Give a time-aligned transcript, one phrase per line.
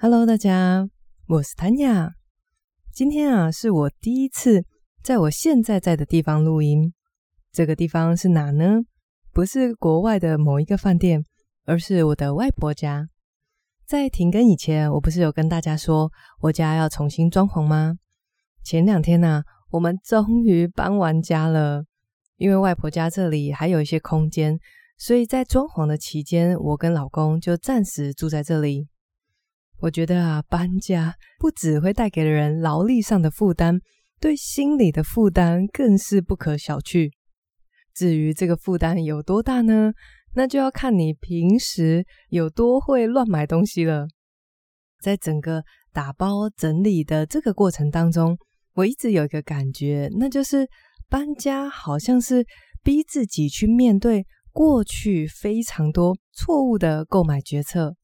[0.00, 0.88] Hello，大家，
[1.26, 2.12] 我是 Tanya。
[2.92, 4.64] 今天啊，是我第一次
[5.02, 6.94] 在我现在在的地方录音。
[7.50, 8.82] 这个地方是哪呢？
[9.32, 11.24] 不是国外的某一个饭店，
[11.64, 13.08] 而是我的外婆家。
[13.86, 16.12] 在停更以前，我不是有跟大家说
[16.42, 17.96] 我家要重新装潢吗？
[18.62, 19.42] 前两天呢、
[19.72, 21.82] 我们终于搬完家了。
[22.36, 24.60] 因为外婆家这里还有一些空间，
[24.96, 28.86] 所以在装潢的期间，我跟老公就暂时住在这里。
[29.80, 33.80] 我觉得啊，搬家不只会带给人劳力上的负担，
[34.20, 37.10] 对心理的负担更是不可小觑。
[37.94, 39.92] 至于这个负担有多大呢？
[40.34, 44.06] 那就要看你平时有多会乱买东西了。
[45.00, 48.36] 在整个打包整理的这个过程当中，
[48.74, 50.68] 我一直有一个感觉，那就是
[51.08, 52.44] 搬家好像是
[52.82, 57.96] 逼自己去面对过去非常多错误的购买决策。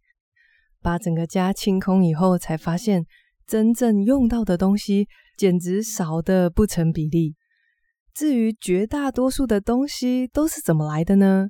[0.85, 3.07] 把整个家清空以后，才发现
[3.47, 7.35] 真正用到的东西简直少得不成比例。
[8.13, 11.49] 至于绝大多数的东西都是怎么来的呢？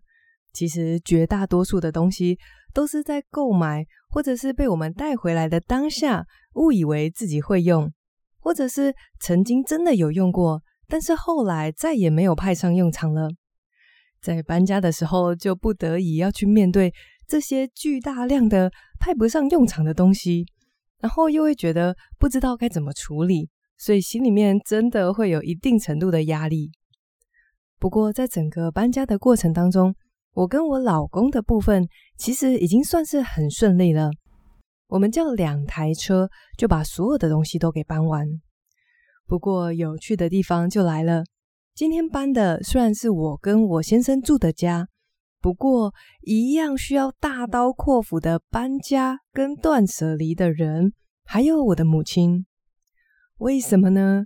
[0.53, 2.39] 其实绝大多数的东西
[2.73, 7.93] 都是在购买或者是被我们带回来的当下，误以为自己会用，
[8.39, 13.31] 或者是曾经真的有用过，但是后来再也没有派上用场了。
[14.23, 16.95] 在搬家的时候，就不得已要去面对。
[17.27, 20.47] 这些巨大量的派不上用场的东西，
[21.01, 26.71] 然后又会觉得不知道该怎么处理，所以心里面真的会有一定程度的压力。
[27.79, 29.95] 不过，在整个搬家的过程当中，
[30.33, 31.87] 我跟我老公的部分
[32.17, 34.11] 其实已经算是很顺利了。
[34.89, 38.27] 我们叫两台车就把所有的东西都给搬完。
[39.27, 41.25] 不过，有趣的地方就来了，
[41.75, 44.89] 今天搬的虽然是我跟我先生住的家。
[45.45, 45.93] 不过，
[46.23, 50.95] 一样需要大刀阔斧的搬家跟断舍离的人，
[51.27, 52.47] 还有我的母亲。
[53.37, 54.25] 为什么呢？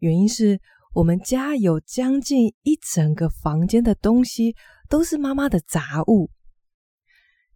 [0.00, 0.60] 原因是
[0.92, 4.56] 我们家有将近一整个房间的东西
[4.88, 6.30] 都是妈妈的杂物。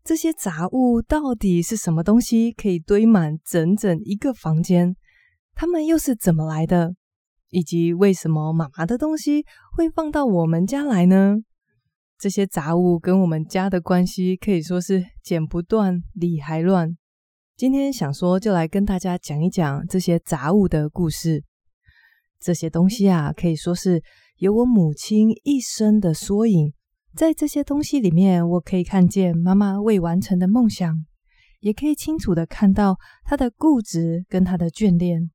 [0.05, 4.95] 这些杂物到底是什么东西，可以堆满整整一个房间？
[5.57, 6.95] 它们又是怎么来的？
[7.49, 9.45] 以及为什么妈妈的东西
[9.77, 11.39] 会放到我们家来呢？
[12.21, 16.95] 这些杂物跟我们家的关系可以说是剪不断，理还乱。
[17.57, 21.43] 今天想说，就来跟大家讲一讲这些杂物的故事。
[22.39, 24.03] 这些东西啊，可以说是
[24.37, 26.75] 有我母亲一生的缩影。
[27.17, 30.95] 在这些东西里面，我可以看见妈妈未完成的梦想，
[31.61, 35.31] 也可以清楚的看到她的固执跟她的眷恋。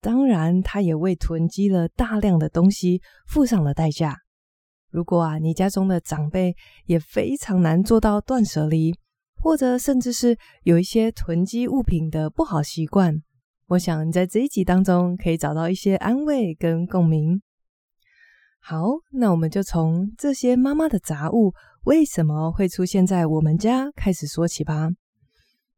[0.00, 4.18] 当然，她也为囤积了大量的东西付上了代价。
[4.90, 6.54] 如果啊，你家中的长辈
[6.86, 8.92] 也非常难做到断舍离，
[9.36, 13.14] 或者甚至是有一些囤积物品的不好习惯，
[13.68, 17.40] 我想你在这一集当中可以找到一些安慰跟共鸣。
[18.58, 24.90] 好，那我们就从这些妈妈的杂物为什么会出现在我们家开始说起吧。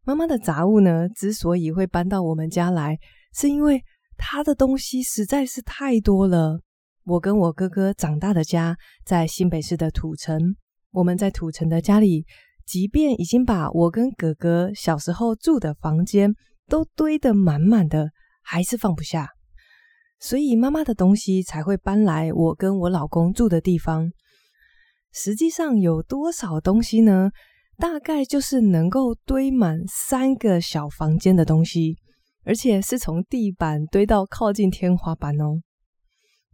[0.05, 2.99] 妈妈的杂物呢，之所以会搬到我们家来，
[3.33, 3.84] 是因为
[4.17, 6.61] 她的东西实在是太多了。
[7.04, 10.38] 我跟我哥哥长大的家在新北市的土城，
[10.92, 12.24] 我们在土城的家里，
[12.64, 16.32] 即便已经把我跟哥哥小时候住的房间
[16.68, 18.10] 都堆得满满的，
[18.42, 19.28] 还是放不下，
[20.20, 24.10] 所以妈妈的东西才会搬来我跟我老公住的地方。
[25.12, 27.30] 实际上有多少东西呢？
[27.78, 31.98] 大概就是能够堆满三个小房间的东西，
[32.44, 35.60] 而且是从地板堆到靠近天花板哦。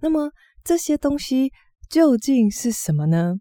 [0.00, 0.30] 那么
[0.62, 1.52] 这些东西
[1.88, 3.34] 究竟是什么呢？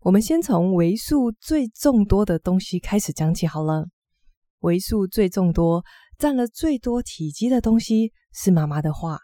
[0.00, 3.86] 我们先从为数最众多的东西开始讲起好了。
[4.60, 5.84] 为数最众多、
[6.18, 9.18] 占了最多体积的东西是妈妈的画。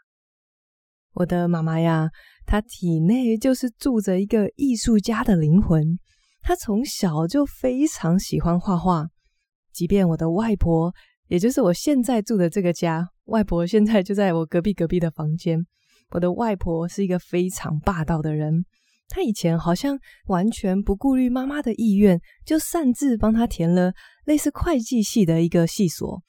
[1.15, 2.09] 我的妈妈呀，
[2.47, 5.99] 她体内就是住着一个艺术家的灵魂。
[6.41, 9.09] 她从小就非常喜欢画画，
[9.73, 10.93] 即便我的外婆，
[11.27, 15.67] 也就是我现在住的这个家，外婆现在就在我隔壁隔壁的房间。
[16.11, 18.65] 我的外婆是一个非常霸道的人，
[19.09, 23.93] 她以前好像完全不顾虑妈妈的意愿，就擅自帮她填了
[24.25, 26.23] 类似会计系的一个系所。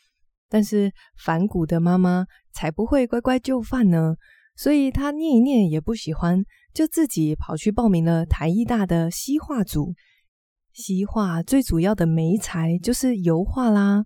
[0.49, 0.91] 但是
[1.23, 4.15] 反骨的妈妈才不会乖乖就范呢，
[4.55, 6.43] 所以她念一念也不喜欢，
[6.73, 9.93] 就自己跑去报名了台艺大的西画组。
[10.73, 14.05] 西画最主要的媒材就是油画啦，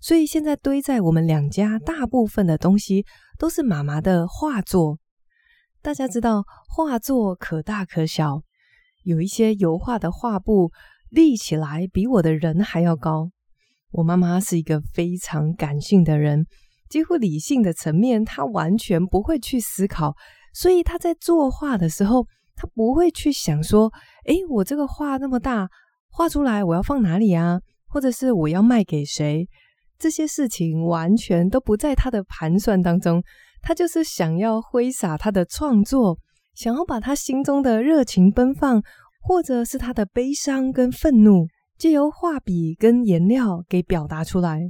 [0.00, 3.04] 所以现在堆在我们两家大部分的东西
[3.38, 4.98] 都是妈妈的画作。
[5.82, 8.42] 大家知道画作可大可小，
[9.02, 10.70] 有一些油画的画布
[11.10, 13.30] 立起来比我的人还要高。
[13.90, 16.46] 我妈妈是一个非常感性的人，
[16.88, 20.14] 几乎理性的层面她完全不会去思考，
[20.54, 23.92] 所以她在作画的时候，她不会去想说
[24.26, 25.68] ：“诶，我这个画那么大，
[26.10, 27.60] 画出来我要放哪里啊？
[27.88, 29.48] 或者是我要卖给谁？”
[29.98, 33.20] 这些事情完全都不在她的盘算当中。
[33.62, 36.18] 他就是想要挥洒他的创作，
[36.54, 38.82] 想要把他心中的热情奔放，
[39.22, 41.46] 或者是他的悲伤跟愤怒。
[41.78, 44.60] 借由画笔跟颜料给表达出来，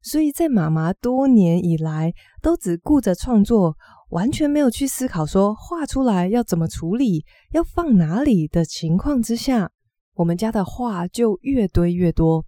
[0.00, 3.76] 所以在妈妈多年以来都只顾着创作，
[4.10, 9.72] 完全没有去思考说画出来要怎么处理、要放哪里的情况之下，
[10.14, 12.44] 我们家的画就越堆越多。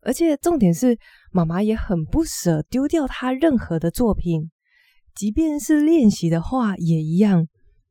[0.00, 0.98] 而且重点是，
[1.30, 4.50] 妈妈也很不舍丢掉她任何的作品，
[5.18, 7.48] 即便是练习的画也一样。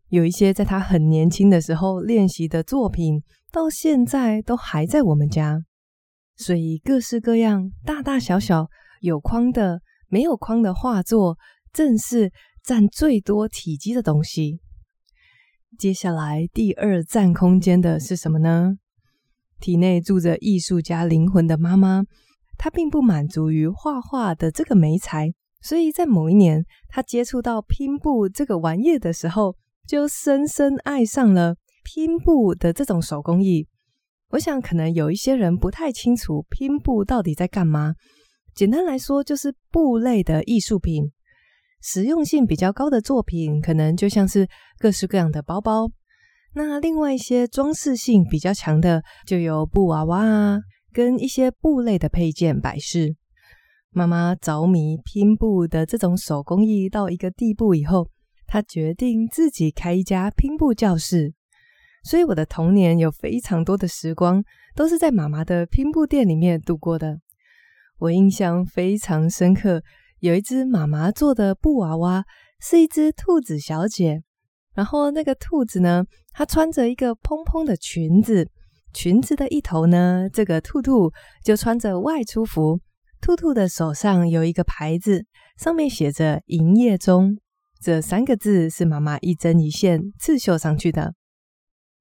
[0.08, 3.22] 有一些在他很年轻的时候练习的作品。
[3.50, 5.64] 到现在都还在我们家，
[6.36, 8.68] 所以各式各样、大大小小、
[9.00, 11.38] 有框的、没有框的画作，
[11.74, 12.32] 正是
[12.62, 14.60] 占最多体积的东西。
[15.80, 18.76] 接下来第二占空间的是什么呢？
[19.60, 22.04] 体内住着艺术家灵魂的妈妈，
[22.58, 29.56] 她并不满足于画画的这个媒材，所以在某一年，他接触到拼布这个玩意的时候，
[29.88, 31.56] 就深深爱上了。
[31.90, 33.66] 拼布的这种手工艺，
[34.32, 37.94] 我想可能有一些人不太清楚拼布到底在干嘛。
[38.54, 41.14] 简单来说，就是布类的艺术品，
[41.82, 44.46] 实用性比较高的作品，可能就像是
[44.80, 45.90] 各式各样的包包。
[46.56, 50.60] 那另外一些装饰性比较强的，就有布娃娃啊，
[50.92, 53.16] 跟一些布类的配件摆饰。
[53.98, 58.08] 妈妈着迷拼布的这种手工艺到一个地步以后，
[58.46, 61.34] 她决定自己开一家拼布教室。
[62.04, 64.44] 所以我的童年有非常多的时光
[64.76, 67.18] 都是在妈妈的拼布店里面度过的。
[67.98, 69.82] 我印象非常深刻，
[70.20, 72.24] 有一只妈妈做的布娃娃，
[72.62, 74.22] 是一只兔子小姐。
[74.76, 78.48] 然后那个兔子呢，它穿着一个蓬蓬的裙子，
[78.94, 81.12] 裙子的一头呢，这个兔兔
[81.44, 82.80] 就穿着外出服。
[83.22, 85.26] 兔兔的手上有一个牌子，
[85.58, 87.38] 上面写着“营业中”
[87.82, 91.14] 这三个字，是妈妈一针一线刺绣上去的。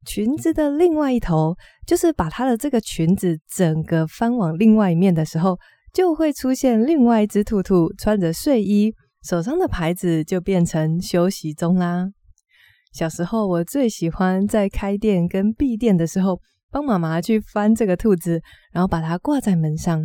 [0.07, 5.59] 裙子的另外一头，就是把她的这个裙子整个翻往另外一面的时候，
[5.93, 12.07] 就会出现另外一只兔兔穿着睡衣，手上的牌子就变成休息中啦。
[12.93, 16.41] 小时候我最喜欢在开店跟闭店的时候，
[16.71, 18.41] 帮妈妈去翻这个兔子，
[18.73, 20.01] 然后把它挂在门上。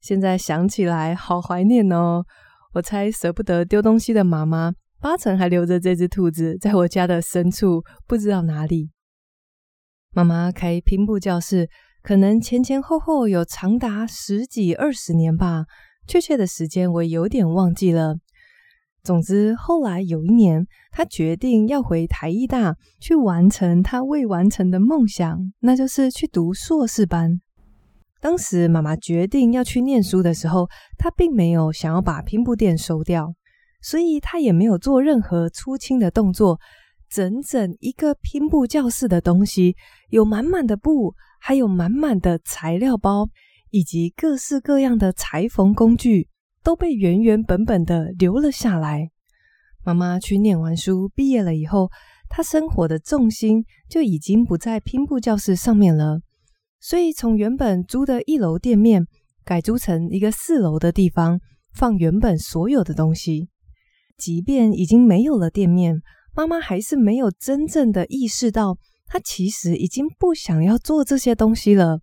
[0.00, 2.24] 现在想起来好怀念哦，
[2.74, 4.72] 我猜舍不得丢东西的妈妈。
[5.00, 8.90] 八成还留着这只兔子，在我家的深处，不知道哪里。
[10.12, 11.70] 妈妈开拼布教室，
[12.02, 15.64] 可能前前后后有长达十几二十年吧，
[16.06, 18.16] 确切的时间我有点忘记了。
[19.02, 27.40] 总之，后来有一年，她决定要回台艺大去完成她未完成的梦想，那就是去读硕士班。
[28.20, 30.68] 当时妈妈决定要去念书的时候，
[30.98, 33.34] 她并没有想要把拼布店收掉。
[33.82, 36.60] 所以他也没有做任何出清的动作，
[37.08, 39.74] 整整一个拼布教室的东西，
[40.10, 43.30] 有满满的布，还有满满的材料包，
[43.70, 46.28] 以及各式各样的裁缝工具，
[46.62, 49.08] 都被原原本本的留了下来。
[49.82, 51.90] 妈妈去念完书，毕业了以后，
[52.28, 56.20] 她生活的重心就已经不在拼布教室上面了，
[56.80, 59.06] 所以从原本租的一楼店面，
[59.44, 61.38] 改租成一个四楼的地方，
[61.74, 63.48] 放原本所有的东西。
[64.16, 66.00] 即便已经没有了店面，
[66.34, 72.00] 妈妈还是没有真正的意识到，她其实已经不想要做这些东西了。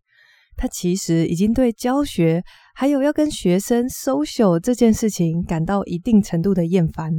[0.55, 2.43] 她其实已经对教学
[2.73, 7.11] 还有要跟学生 social 这件事情感到一定程度的厌烦。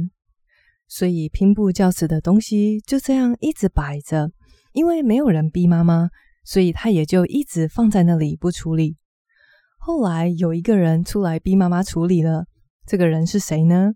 [0.87, 4.31] 所以拼布教室的东西就这样一直摆着，
[4.73, 6.09] 因为没有人逼妈妈，
[6.43, 8.97] 所以他也就一直放在那里不处理。
[9.77, 12.45] 后来有一个人出来逼妈妈处理了，
[12.85, 13.93] 这个人是谁呢？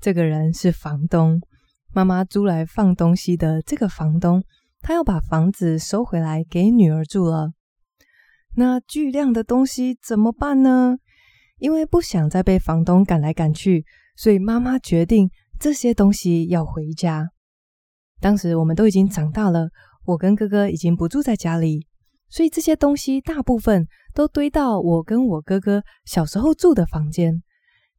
[0.00, 1.40] 这个人是房东，
[1.92, 4.42] 妈妈租来放东西的这个房东，
[4.80, 7.52] 他要把房子收回来给女儿住了。
[8.56, 10.96] 那巨量的东西怎么办呢？
[11.58, 13.86] 因为不想再被房东赶来赶去，
[14.16, 17.30] 所以妈妈决定这些东西要回家。
[18.20, 19.70] 当时我们都已经长大了，
[20.04, 21.86] 我跟哥哥已经不住在家里，
[22.28, 27.42] 所以这些东西大部分都堆到我跟我哥哥小时候住的房间。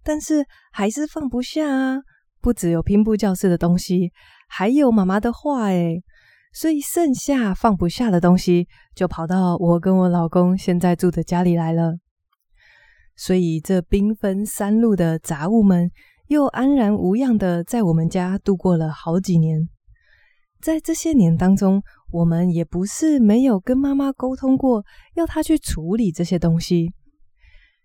[0.04, 2.02] 但是还是放不下啊！
[2.42, 4.12] 不只有拼布教室的东西，
[4.50, 6.04] 还有妈妈的画诶，
[6.52, 12.00] 所以剩下放不下的东西，就跑到我跟我老公现在住的家里来了。
[13.16, 15.90] 所以这缤纷三路的杂物们
[16.28, 19.70] 又安然无恙的在我们家度过了好几年。
[20.64, 24.82] 在这些年当中，我们也不是没有跟妈妈沟通过，
[25.14, 26.94] 要她去处理这些东西。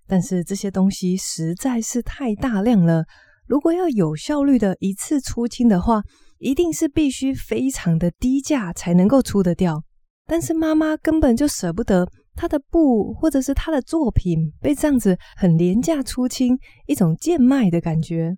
[0.06, 3.04] 但是这些东西实在是太大量了，
[3.49, 6.00] 如果要有效率的一次出清的话，
[6.38, 9.82] 一定是必须非常的低价才能够出得掉。
[10.25, 16.56] 但是妈妈根本就舍不得她的布或者是她的作品被这样子很廉价出清，
[16.87, 18.37] 一种贱卖的感觉。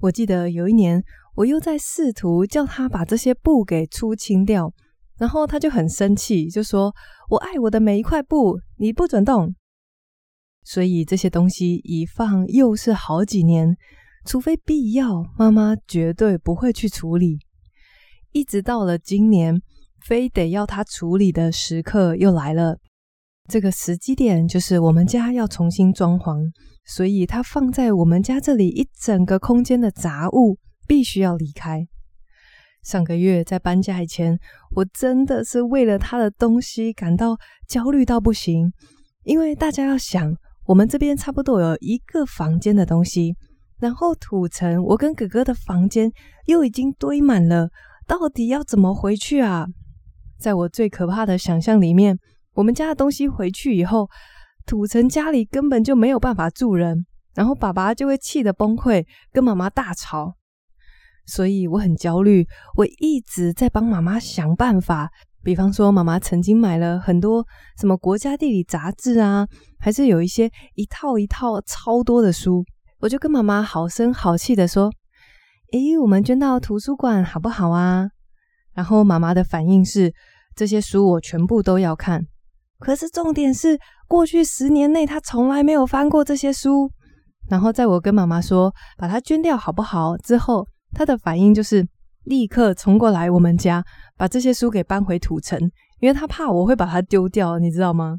[0.00, 1.02] 我记得有一年，
[1.38, 4.72] 我又在试图叫他把这些布给出清掉，
[5.18, 6.92] 然后他就很生气，就说
[7.30, 9.54] ：“我爱我的每一块布，你不准动。”
[10.66, 13.76] 所以这些东西一放又是好几年，
[14.24, 17.38] 除非必要，妈妈绝对不会去处理。
[18.32, 19.62] 一直到了今年，
[20.04, 22.80] 非得要他处理的时刻又来了。
[23.48, 26.50] 这个时机点就是我们家要重新装潢，
[26.84, 31.86] 所以他放在我们家这里一整个空间的杂物必须要离开。
[32.82, 34.36] 上个月在搬家以前，
[34.74, 37.36] 我真的是为了他的东西感到
[37.68, 38.72] 焦虑到不行，
[39.22, 40.34] 因为大家要想。
[40.66, 43.34] 我们这边差不多有一个房间的东西，
[43.78, 46.12] 然后土城我跟哥哥的房间
[46.44, 47.70] 又已经堆满了，
[48.06, 49.66] 到底要怎么回去啊？
[50.38, 52.18] 在我最可怕的想象里面，
[52.52, 54.10] 我们家的东西回去以后，
[54.66, 60.34] 土城家里根本就没有办法住人，然后爸爸就会气得崩溃，跟妈妈大吵，
[61.28, 62.44] 所以我很焦虑，
[62.74, 65.08] 我一直在帮妈妈想办法。
[65.44, 67.46] 比方说，妈妈曾经买了很多
[67.78, 69.46] 什么国家地理杂志啊，
[69.78, 72.64] 还是有一些一套一套超多的书，
[72.98, 74.90] 我就跟妈妈好声好气的说
[75.72, 78.08] ：“诶，我们捐到图书馆好不好啊？”
[78.74, 80.12] 然后妈妈的反应是
[80.56, 82.26] ：“这些书我全部都要看。”
[82.80, 86.90] 可是重点是，过去十年内她从来没有翻过这些书。
[87.48, 91.86] 然后在我跟妈妈说把它捐掉好不好之后，他的反应就是。
[92.24, 93.82] 立刻冲过来我们家，
[94.14, 95.58] 把这些书给搬回土城，
[95.98, 98.18] 因为他怕我会把它丢掉，你知道吗？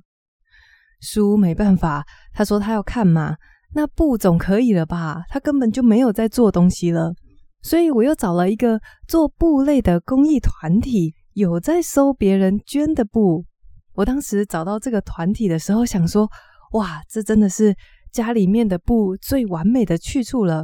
[0.99, 3.35] 书没办法，他说他要看嘛，
[3.75, 5.21] 那布总可以了吧？
[5.29, 7.13] 他根本就没有在做东西了，
[7.61, 13.45] 所以我又找了一个做布类的公益团体，有在收别人捐的布。
[13.93, 16.27] 我当时找到这个团体的时候，想说，
[16.71, 17.75] 哇，这真的是
[18.11, 20.63] 家里面的布最完美的去处了。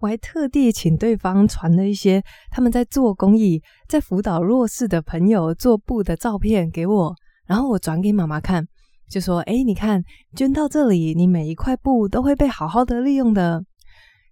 [0.00, 7.14] 我还特地请对方传了一些他们在做公益、在辅导弱势的朋友做布的照片给我，
[7.46, 8.66] 然后我转给妈妈看，
[9.10, 10.02] 就说：“哎，你看，
[10.34, 13.62] 捐到这里，你每一块布都会被好好的利用的。”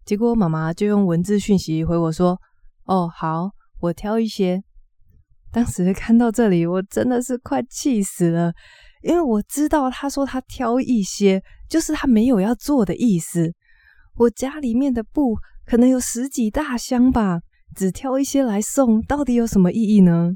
[0.07, 2.41] 结果妈妈就用文字讯息回我说
[2.89, 4.63] ：“哦，好，我挑一些。”
[5.53, 8.55] 当时看到这里，我真的是快气死了，
[9.03, 13.53] 因为我知道他说他挑一些，就是他没有要做的意思。
[14.15, 15.37] 我家里面的布。
[15.69, 17.41] 可能有十几大箱吧，
[17.77, 20.31] 只挑一些来送，到底有什么意义呢？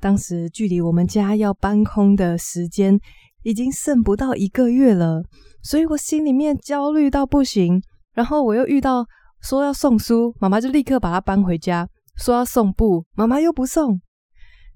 [0.00, 2.98] 当时距离我们家要搬空的时间
[3.42, 5.22] 已经剩不到一个月了，
[5.62, 7.82] 所以我心里面焦虑到不行。
[8.14, 9.04] 然后我又遇到
[9.42, 11.84] 说要送书，妈妈就立刻把它搬回家；
[12.16, 14.00] 说要送布，妈妈又不送。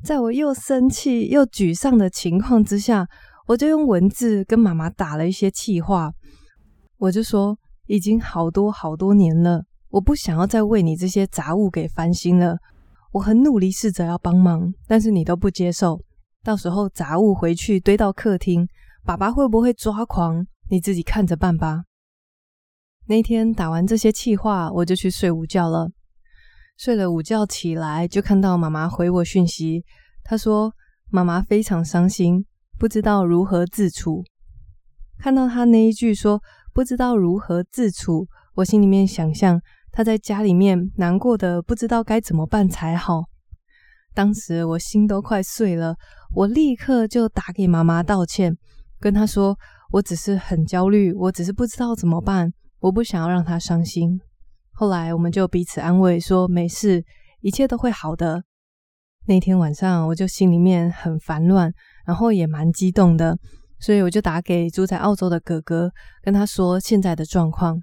[0.04, 3.06] 在我又生气又沮丧的情况之下，
[3.46, 6.12] 我就用文字跟妈妈打了一些气话，
[6.98, 7.56] 我就说
[7.86, 9.64] 已经好多好多年了。
[9.90, 12.58] 我不想要再为你这些杂物给烦心了。
[13.12, 16.00] 我很努力试着要帮忙，但是你都不接受。
[16.42, 18.66] 到时候杂物回去堆到客厅，
[19.04, 20.46] 爸爸会不会抓狂？
[20.68, 21.82] 你自己看着办吧。
[23.06, 25.90] 那天打完这些气话，我就去睡午觉了。
[26.76, 29.84] 睡了午觉起来，就看到妈妈回我讯息，
[30.22, 30.72] 她说
[31.10, 32.46] 妈妈非常伤心，
[32.78, 34.22] 不知道如何自处。
[35.18, 36.40] 看到她那一句说
[36.72, 39.60] 不知道如何自处，我心里面想象。
[39.92, 43.24] 他在家里面难过的不知道该怎么办才好，
[44.14, 45.96] 当时我心都快碎了，
[46.34, 48.56] 我立刻就打给妈妈道歉，
[48.98, 49.56] 跟她说
[49.92, 54.20] 我只是很焦虑，我只是不知道怎么办，我不想要让她伤心。
[54.72, 57.04] 后来我们就彼此安慰说没事，
[57.40, 58.44] 一切都会好的。
[59.26, 61.72] 那天晚上我就心里面很烦乱，
[62.06, 63.36] 然后也蛮激动的，
[63.78, 65.90] 所以我就打给住在澳洲的哥哥，
[66.22, 67.80] 跟他说现在的状况。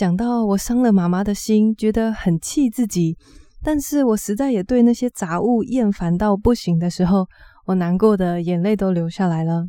[0.00, 3.18] 讲到我伤了妈妈的心，觉得很气自己，
[3.62, 7.26] 但是我实在也对那些杂物厌烦到不行的时候，
[7.66, 9.66] 我难过的眼泪都流下来了。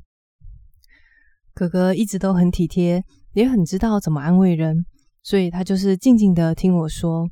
[1.54, 4.86] 哥哥一直都很体贴，也很知道怎么安慰人，
[5.22, 7.28] 所以他就是静静的听我说。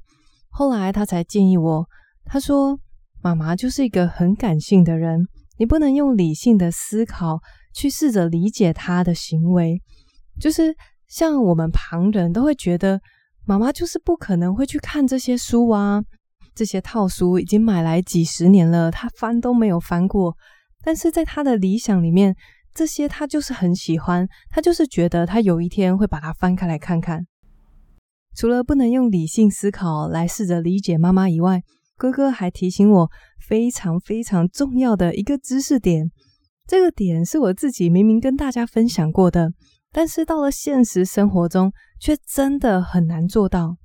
[0.49, 1.85] 后来他才建议我，
[2.25, 2.77] 他说
[3.23, 5.25] ：“妈妈就是一个很感性的人，
[5.57, 7.39] 你不能用理性的思考
[7.73, 9.81] 去试着理解她的行为。”
[10.37, 10.75] 就是
[11.09, 13.01] 像我们旁人都会觉得，
[13.45, 16.03] 妈妈就是不可能会去看这些书啊，
[16.53, 20.37] 这些套书已经买来几十年了，她翻都没有翻过。
[20.83, 22.35] 但是在她的理想里面，
[22.73, 27.25] 这些她就是很喜欢，她就是觉得她有一天会把它翻开来看看。
[28.35, 31.63] 除了不能用理性思考来试着理解妈妈以外，
[31.97, 33.09] 哥哥还提醒我
[33.45, 36.11] 非常非常重要的一个知识点。
[36.67, 39.51] 这个点是我自己明明跟大家分享过的，
[39.91, 43.77] 但是到了现实生活中却真的很难做到。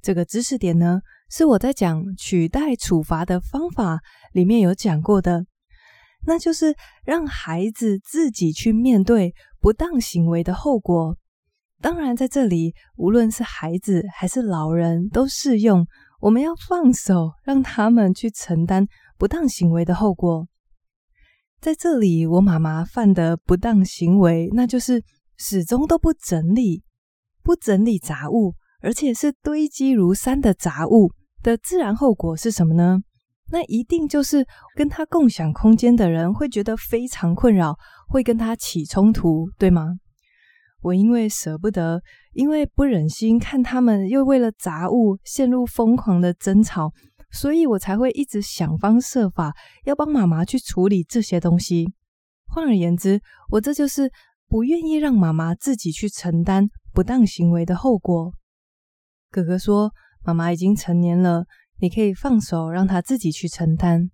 [0.00, 1.00] 这个知识点呢，
[1.30, 4.00] 是我在讲取代处罚的方法
[4.32, 5.44] 里面有讲过的，
[6.26, 6.74] 那就是
[7.04, 11.16] 让孩子自己去面对不当行为的后果。
[11.80, 15.86] 当然，在这里，无论是孩子还是老人都适用。
[16.20, 18.84] 我们要放手，让他们去承担
[19.16, 20.48] 不当行为的后果。
[21.60, 25.02] 在这里，我妈妈犯的不当行为，那就是
[25.36, 26.84] 始终都不整理、
[27.42, 31.10] 不整理杂物，而且是堆积如山的杂物
[31.42, 32.98] 的自然后果是什么呢？
[33.50, 34.46] 那一定就是
[34.76, 39.94] 跟他共享空间的人会觉得非常困扰，会跟他起冲突，对吗？
[40.80, 42.00] 我因为舍不得，
[42.34, 46.92] 因为不忍心看他们又为了杂物陷入疯狂的争吵，
[47.30, 49.54] 所以我才会一直想方设法
[49.84, 51.92] 要帮妈妈去处理这些东西。
[52.46, 53.20] 换而言之，
[53.50, 54.10] 我这就是
[54.48, 58.32] 不愿意让妈妈自己去承担不当行为的后果。
[59.30, 59.92] 哥哥说
[60.24, 61.44] ：“妈妈已经成年了，
[61.80, 64.10] 你可以放手让她自己去承担。”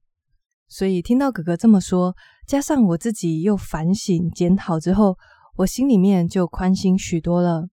[0.69, 2.15] 所以听到哥哥这么说，
[2.47, 5.17] 加上我自己又反省检讨之后。
[5.57, 7.69] 我心里面就宽心许多了。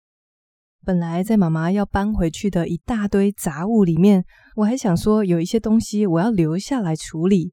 [0.85, 4.25] 本来在妈妈要搬回去的一大堆杂物里面，
[4.57, 7.53] 我还想说有一些东西我要留下来处理。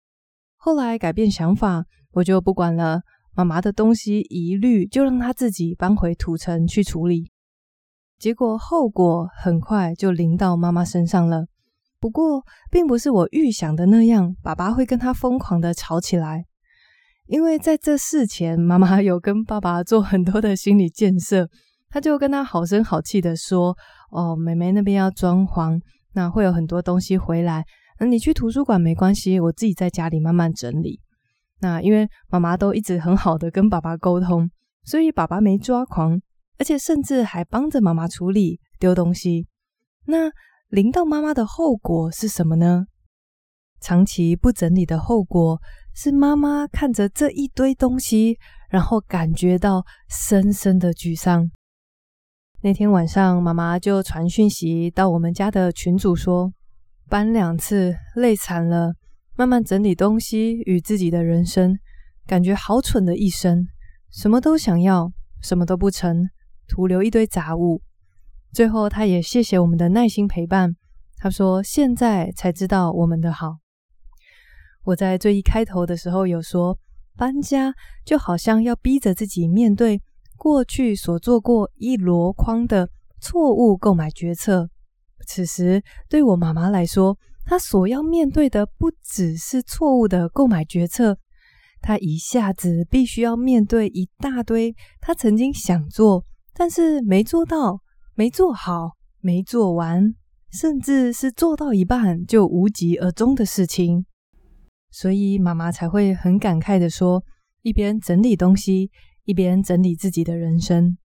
[0.56, 3.02] 后来改变想法，我就不管了，
[3.36, 7.32] 妈妈的东西一律就让她自己搬回土城去处理。
[8.18, 11.46] 结果后果很快就临到妈妈身上了。
[12.00, 16.46] 不过，并不是我预想的那样，爸爸会跟她疯狂的吵起来。
[17.28, 21.50] 因为在这事前，妈妈有跟爸爸做很多的心理建设，
[21.98, 23.76] 他就跟他好声好气的说
[24.14, 25.82] ：“哦，妹妹那边要装潢，
[26.14, 27.66] 那会有很多东西回来，
[28.00, 31.02] 那你去图书馆没关系，我自己在家里慢慢整理。”
[31.60, 34.48] 那因为妈妈都一直很好的跟爸爸沟通，
[34.84, 36.22] 所以爸爸没抓狂，
[36.60, 39.48] 而且甚至还帮着妈妈处理丢东西。
[40.06, 40.30] 那
[40.68, 42.86] 淋到妈妈的后果是什么呢？
[43.82, 45.60] 长期不整理的后果。
[45.96, 48.38] 是妈妈看着这一堆东西，
[48.70, 51.50] 然后感觉到深深的沮丧。
[52.62, 56.52] 那天晚上，妈妈就传讯息到我们家的群主说
[57.08, 58.96] ：“搬两次，累惨了。
[59.36, 61.78] 慢慢整理东西与自己的人生，
[62.26, 63.68] 感觉好蠢的一生，
[64.10, 66.28] 什么都想要，什么都不成，
[66.68, 67.84] 徒留一堆杂物。”
[68.52, 70.76] 最后，他也谢谢我们的耐心陪伴。
[71.18, 73.58] 他说：“现在才知道我们的好。”
[74.86, 76.80] 我在最一开头的时候有说，
[77.16, 77.72] 搬家
[78.04, 80.02] 就好像要逼着自己面对
[80.38, 84.70] 过去所做过一箩筐的错误购买决策。
[85.26, 91.18] 此时对我妈妈来说，她所要面对的不只是错误的购买决策，
[91.82, 96.24] 她一下子必须要面对一大堆她曾经想做，
[96.54, 97.82] 但是没做到、
[98.16, 100.14] 没做好、没做完，
[100.52, 104.06] 甚至是做到一半就无疾而终的事情。
[104.90, 107.22] 所以妈妈才会很感慨的说，
[107.62, 108.90] 一边整理东西，
[109.28, 110.98] 一边整理自己的人生。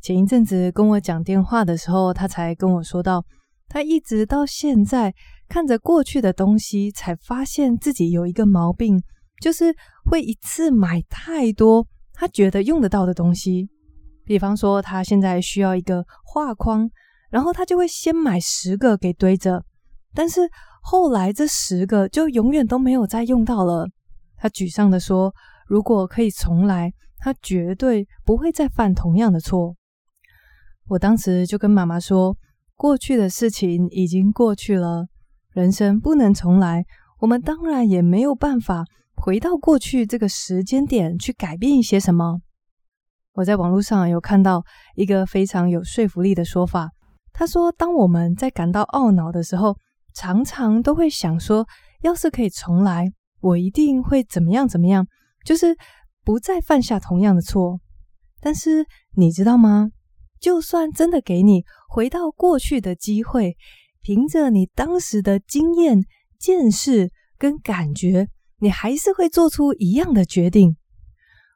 [0.00, 3.24] 前一阵子跟我讲电话的时候，他才跟我说到，
[3.68, 5.12] 他一直到现在
[5.48, 9.02] 看着过去的东西，才发现自己有一个毛病，
[9.40, 13.68] 就是会一次买太多他觉得用得到的东西。
[14.24, 16.88] 比方说，他现在需要一个画框，
[17.30, 19.64] 然后他就会先买十个给堆着，
[20.14, 20.48] 但是。
[20.84, 23.88] 后来这十个就永远都没有再用到了。
[24.36, 25.32] 他沮丧地说
[25.68, 26.92] ：“如果可以重来，
[27.22, 29.76] 他绝对不会再犯同样的错。”
[30.90, 32.36] 我当时就跟妈妈说
[32.74, 35.06] ：“过去的事情已经过去了，
[35.52, 36.84] 人生不能重来，
[37.20, 42.40] 我们当然也没有办法回到过去这个时间点去改变一些什么。”
[43.34, 44.64] 我在网络上有看到
[44.96, 46.90] 一个非常有说服力的说法，
[47.32, 49.76] 他说：“当我们在感到懊恼的时候。”
[50.14, 51.66] 常常都会想说，
[52.02, 55.06] 要是可以重来，我一定会怎么样怎么样，
[55.42, 55.74] 就是
[56.24, 57.80] 不再犯下同样的错。
[58.40, 59.90] 但是你知道吗？
[60.40, 63.56] 就算真的给你回到过去的机会，
[64.00, 66.00] 凭着你当时的经验、
[66.38, 70.76] 见识跟感觉，你还是会做出一样的决定。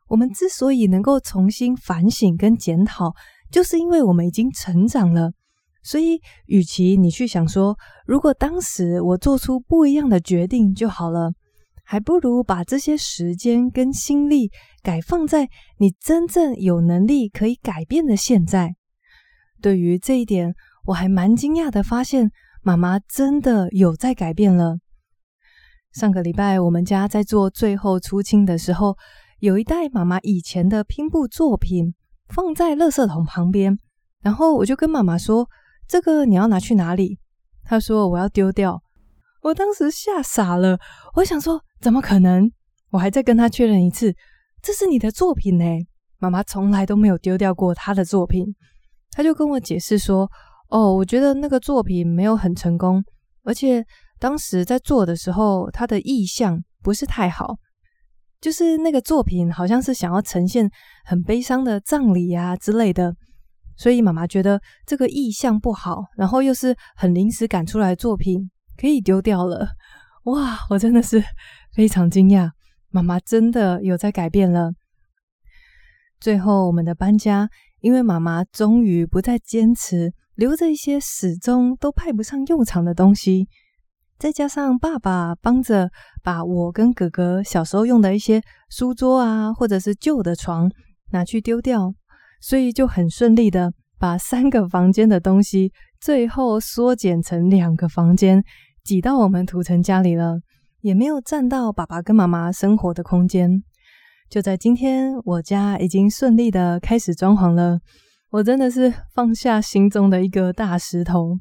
[0.08, 3.12] 我们之所以能够重新反省跟检讨，
[3.50, 5.32] 就是因为我们已经成长了。
[5.82, 7.76] 所以，与其你去想说，
[8.06, 11.32] 如果当时我做出不一样的决定就好了，
[11.86, 14.50] 还不如把这些时间跟心力
[14.82, 18.74] 改放在你真正有能力可以改变的现在。
[19.62, 22.30] 对于这一点，我还蛮惊讶的发现，
[22.62, 24.78] 妈妈真的有在改变了。
[25.92, 28.96] 上个礼拜，我们家在做最后出清的时候，
[29.38, 31.94] 有一袋妈妈以前的拼布作品
[32.28, 33.78] 放在垃圾桶旁边，
[34.20, 35.48] 然后我就跟妈妈说。
[35.88, 37.20] 这个你要拿去哪里？
[37.62, 38.82] 她说我要丢掉。
[39.40, 40.80] 我当时吓傻了，
[41.14, 42.50] 我想说怎么可能？
[42.90, 44.14] 我还再跟他确认一次，
[44.62, 45.64] 这是你的作品呢，
[46.18, 48.46] 妈妈从来都没有丢掉过他的作品。
[49.10, 50.30] 他就跟我解释说，
[50.68, 53.02] 哦，我觉得那个作品没有很成功，
[53.44, 53.84] 而且
[54.18, 57.56] 当时在做的时候，他的意向不是太好，
[58.40, 60.70] 就是那个作品好像是想要呈现
[61.04, 63.14] 很悲伤的葬礼啊之类的。
[63.76, 69.68] 所以妈妈觉得这个意向不好，然后又是很临时赶出来的作品，可以丢掉了。
[70.24, 71.22] 哇，我真的是
[71.76, 72.52] 非常惊讶，
[72.88, 74.72] 妈妈真的有在改变了。
[76.18, 83.46] 最后我们的搬家，因为妈妈终于不再坚持留着一些始终都派不上用场的东西，
[84.18, 85.90] 再加上爸爸帮着
[86.22, 90.70] 把我跟哥哥小时候用的一些书桌啊，或者是旧的床
[91.10, 91.92] 拿去丢掉。
[92.40, 98.42] 所以就很顺利的把三个房间的东西最后缩减成两个房间，
[98.82, 100.38] 挤到我们土城家里了，
[100.86, 103.64] 也没有占到爸爸跟妈妈生活的空间。
[104.30, 107.80] 就在今天，我家已经顺利的开始装潢了，
[108.30, 111.40] 我真的是放下心中的一个大石头。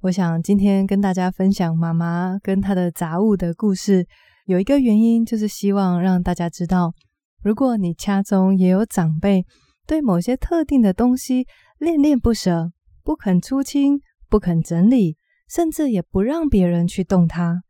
[0.00, 4.06] 我想今天跟大家分享妈妈跟她的杂物的故事，
[4.46, 6.94] 有一个原因就是希望让大家知道。
[7.42, 9.44] 如果你家中也有长辈
[9.86, 11.46] 对某些特定的东西
[11.78, 12.72] 恋恋不舍，
[13.04, 15.18] 不肯出清，不肯整理，
[15.50, 17.62] 甚至也不让别人去动它，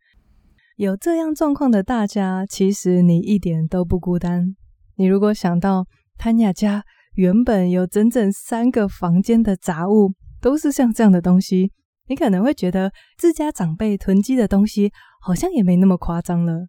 [0.80, 4.56] 有这样状况的大家，其实你一点都不孤单。
[4.94, 5.84] 你如果想到
[6.16, 6.82] 潘雅家
[7.16, 11.70] 原本有整整三个房间的杂物都是像这样的东西，
[12.08, 14.90] 你可能会觉得自家长辈囤积的东西
[15.20, 16.68] 好像也没那么夸张了。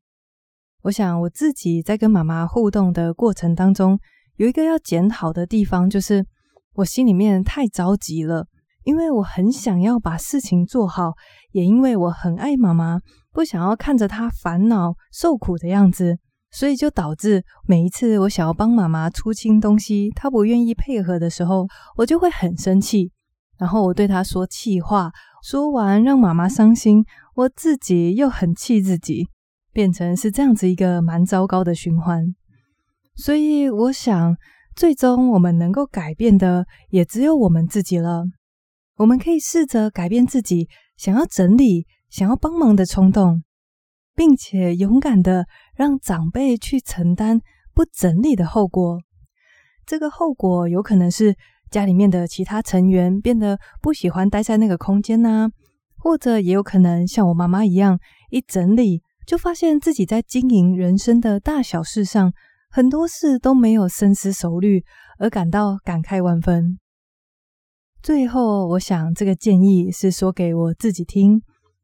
[0.82, 3.98] 我想我自己在跟妈妈互动的过程当中，
[4.36, 6.26] 有一个要检讨的地方，就是
[6.74, 8.46] 我心里面太着急了，
[8.84, 11.14] 因为我很想要把事情做好，
[11.54, 13.00] 也因为我很爱妈妈，
[13.32, 16.18] 不想要看着他烦恼受苦的样子，
[16.52, 21.68] 所以就导致每一次我想要帮妈妈出清东西，她不愿意配合的时候，
[21.98, 23.12] 我就会很生气，
[23.58, 25.12] 然后我对她说气话，
[25.44, 29.28] 说完让妈妈伤心，我自己又很气自己。
[29.74, 32.36] 变成是这样子一个蛮糟糕的循环，
[33.16, 34.36] 所以我想，
[34.76, 38.26] 最终我们能够改变的也只有我们自己了。
[38.98, 40.68] 我们可以试着改变自己
[40.98, 43.44] 想要整理、想要帮忙的冲动，
[44.16, 47.40] 并且勇敢的让长辈去承担
[47.74, 49.00] 不整理的后果。
[49.86, 51.36] 这个后果有可能是
[51.72, 55.50] 家里面的其他成员变得不喜欢待在那个空间呐，
[55.98, 57.98] 或者也有可能像我妈妈一样，
[58.30, 59.02] 一整理。
[59.26, 62.34] 就发现自己在经营人生的大小事上，
[62.70, 64.84] 很多事都没有深思熟虑，
[65.20, 66.80] 而感到感慨万分。
[68.02, 71.44] 最后，我想这个建议是说给我自己听，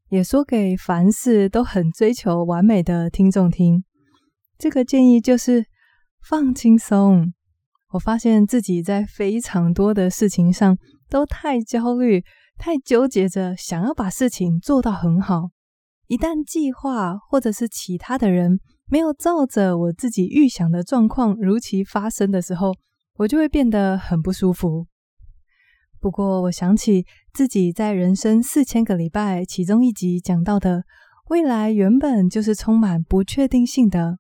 [0.10, 3.84] 也说给凡事都很追求完美的听众听。
[4.58, 5.66] 这个建议就是
[6.28, 7.34] 放轻松。
[7.92, 10.78] 我发现自己在非常多的事情上
[11.10, 12.24] 都太焦虑、
[12.58, 15.50] 太纠结着，想要把事情做到很好。
[16.08, 22.74] 一旦计划或者是其他的人没有照着我自己预想的状况如期发生的时候，
[23.18, 24.88] 我就会变得很不舒服。
[26.00, 30.84] 不过，我想起自己在人生四千个礼拜其中一集讲到的，
[31.30, 34.18] 未来原本就是充满不确定性的。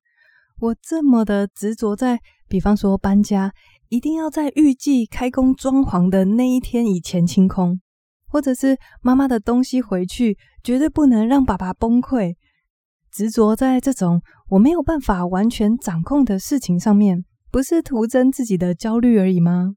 [0.60, 3.54] 我这么的执着在，比方说搬家，
[3.90, 7.80] 一定要在预计开工装潢的那一天以前清空。
[8.30, 12.36] 或者是妈妈的东西回去，绝对不能让爸爸崩溃。
[13.10, 19.76] 执着在这种我没有办法完全掌控的事情上面，不是徒增自己的焦虑而已吗？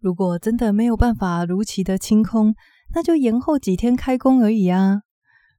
[0.00, 2.54] 如果真的没有办法如期的清空，
[2.94, 5.02] 那就延后几天开工而已啊。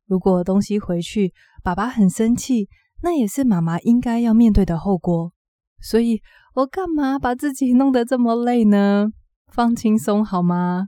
[0.05, 2.69] 如果东西回去，爸爸很生气，
[3.01, 5.33] 那也是妈妈应该要面对的后果。
[5.81, 6.21] 所以
[6.55, 9.09] 我干嘛把自己弄得这么累呢？
[9.51, 10.87] 放轻松好吗？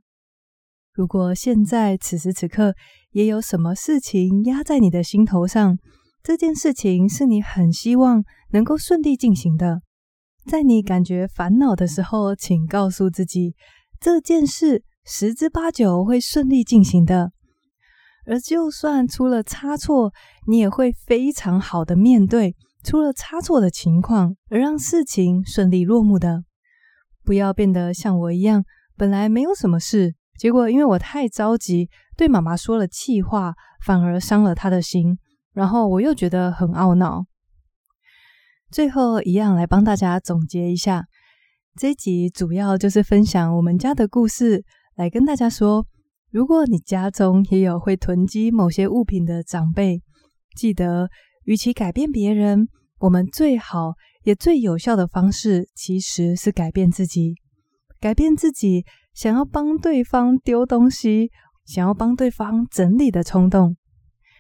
[0.94, 2.76] 如果现在此时此刻
[3.12, 5.78] 也有什么事情压在你的心头上，
[6.24, 9.82] 这件事情是你很希望能够顺利进行的。
[10.50, 13.54] 在你感觉烦恼的时候，请告诉自己，
[14.00, 17.32] 这件事十之八九会顺利进行的。
[18.26, 20.12] 而就算出了差错，
[20.48, 26.44] 你也会非常好的面对出了差错的情况，而让事情顺利落幕的。
[27.24, 28.66] 不要变得像我一样，
[28.98, 33.54] 本来没有什么事，结果因为我太着急，对妈妈说了气话，
[33.86, 35.20] 反而伤了她的心，
[35.54, 37.24] 然后我又觉得很懊恼。
[38.72, 41.06] 最后一样来帮大家总结一下，
[41.76, 44.64] 这一集主要就是分享我们家的故事，
[44.96, 45.86] 来跟大家说。
[46.32, 50.04] 如果你家中也有会囤积某些物品的长辈，
[50.56, 51.10] 记得，
[51.46, 52.68] 与其改变别人，
[53.00, 57.34] 我们最好也最有效的方式其实是改变自己。
[58.00, 61.32] 改变自己，想要帮对方丢东西，
[61.66, 63.76] 想要帮对方整理的冲动，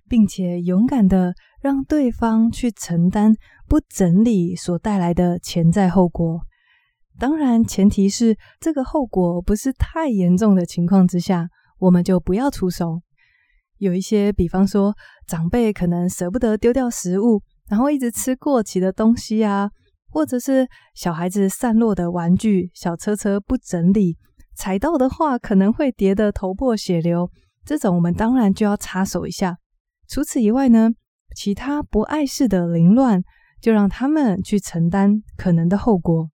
[0.10, 3.34] 并且勇敢的让对方去承担
[3.67, 6.41] 不整理所带来的潜在后果。
[7.17, 11.48] 当然，前提是这个后果不是太严重的情况之下。
[11.82, 13.00] 我们就不要出手。
[13.78, 14.93] 有一些，比方说
[15.26, 19.69] 长辈可能舍不得丢掉食物，然后一直吃过期的东西啊，
[20.10, 24.17] 或者是小孩子散落的玩具、小车车不整理，
[24.58, 27.32] 踩到的话可能会跌得头破血流。
[27.63, 29.58] 这种我们当然就要插手一下。
[30.10, 30.89] 除此以外呢，
[31.36, 33.22] 其他不碍事的凌乱，
[33.62, 36.32] 就让他们去承担可能的后果。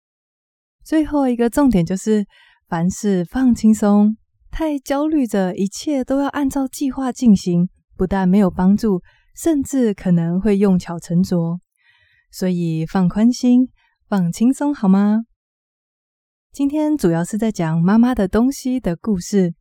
[0.85, 2.27] 最后一个重点就是，
[2.69, 4.17] 凡事放轻松。
[4.51, 9.01] 太焦虑着，一切都要按照计划进行，不但没有帮助，
[9.35, 11.59] 甚至可能会用巧成拙。
[12.31, 13.71] 所以放宽心，
[14.07, 15.23] 放轻松，好吗？
[16.53, 19.55] 今天主要是在讲妈妈的东西的故事。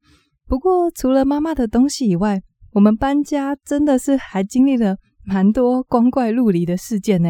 [0.46, 2.42] 不过，除了妈妈的东西以外，
[2.74, 7.30] 我们搬家真的是还经历了蛮多光怪陆离的事件呢。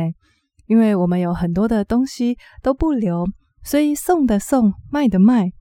[0.67, 3.25] 因为我们有很多的东西都不留，
[3.63, 5.51] 所以送的送，卖的卖。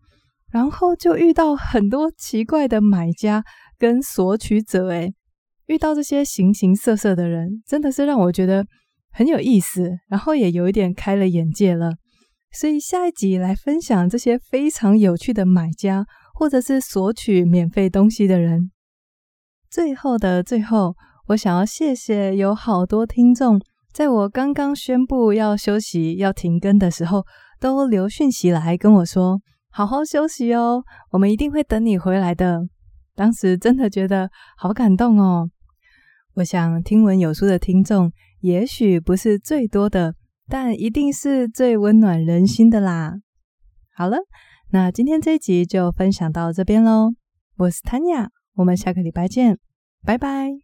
[0.52, 3.44] 然后就遇到很多奇怪的买家
[3.78, 5.14] 跟索取者，诶，
[5.66, 8.66] 遇到这些形形色色的人，真的是让我觉得
[9.12, 11.92] 很有意思，然后也有一点开了眼界了。
[12.52, 18.70] 所以下一集来分享这些非常有趣的买家，或者是索取免费东西的人。
[19.70, 20.96] 最后的最后，
[21.28, 23.60] 我想要谢谢有好多听众，
[23.92, 27.24] 在我刚刚宣布要休息、要停更的时候，
[27.60, 29.40] 都留讯息来跟我说。
[29.72, 32.62] 好好休息哦，我们一定会等你回来的。
[33.14, 35.48] 当时真的觉得好感动哦。
[36.34, 40.16] 我想听闻有书的听众，也许不是最多的，
[40.48, 43.14] 但一定是最温暖人心的啦。
[43.94, 44.16] 好了，
[44.70, 47.12] 那今天这一集就分享到这边喽。
[47.58, 49.58] 我是 Tanya，我们下个礼拜见，
[50.04, 50.58] 拜拜。